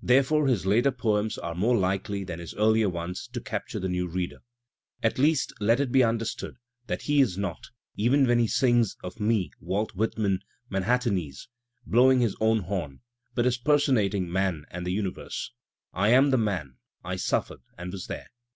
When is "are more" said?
1.36-1.76